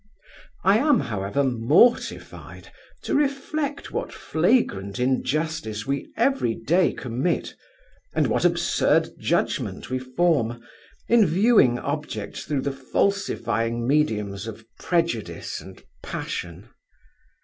[0.63, 2.71] I am, however, mortified
[3.03, 7.53] to reflect what flagrant injustice we every day commit,
[8.15, 10.59] and what absurd judgment we form,
[11.07, 16.69] in viewing objects through the falsifying mediums of prejudice and passion.